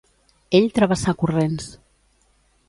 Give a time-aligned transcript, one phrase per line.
[0.59, 1.69] Ell travessà corrents.